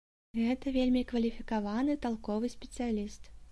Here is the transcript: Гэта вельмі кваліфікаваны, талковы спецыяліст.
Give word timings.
Гэта 0.37 0.73
вельмі 0.77 1.03
кваліфікаваны, 1.11 1.99
талковы 2.07 2.53
спецыяліст. 2.57 3.33